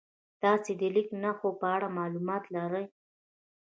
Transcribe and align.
تاسې 0.41 0.71
د 0.79 0.81
لیک 0.95 1.09
نښو 1.23 1.49
په 1.59 1.65
اړه 1.75 1.87
معلومات 1.97 2.43
لرئ؟ 2.55 2.85